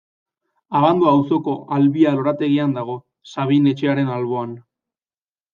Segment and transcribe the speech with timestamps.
[0.79, 2.97] Abando auzoko Albia lorategian dago,
[3.35, 4.57] Sabin Etxearen alboan.